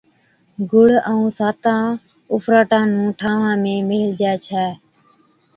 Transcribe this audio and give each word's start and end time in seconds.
گُڙ 0.71 0.89
ائُون 1.09 1.29
ساتان 1.37 1.83
اُڦراٽان 2.33 2.85
نُون 2.93 3.07
ٺانوان 3.19 3.55
۾ 3.71 3.75
ميھلجي 3.87 4.31
ڇَي 4.45 4.65